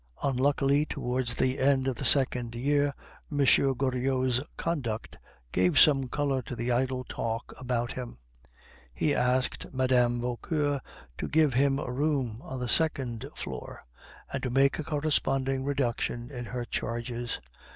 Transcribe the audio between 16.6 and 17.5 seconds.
charges.